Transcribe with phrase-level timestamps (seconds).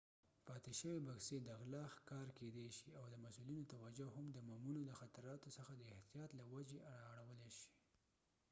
[0.47, 4.81] پاتې شوي بکسې د غلا ښکار کیدای شي او د مسؤلینو توجه هم د بمونو
[4.85, 7.71] د خطراتو څخه د احتیاط له وجې را اړولې شي